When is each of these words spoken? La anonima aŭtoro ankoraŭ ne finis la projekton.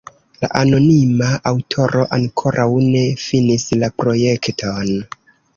La 0.43 0.47
anonima 0.59 1.27
aŭtoro 1.51 2.07
ankoraŭ 2.19 2.67
ne 2.97 3.05
finis 3.27 3.69
la 3.85 3.91
projekton. 4.03 4.93